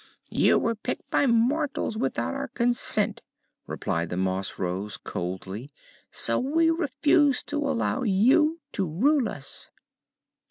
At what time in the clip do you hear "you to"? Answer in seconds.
8.01-8.87